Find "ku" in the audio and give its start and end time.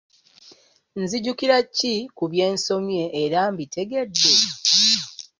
2.17-2.23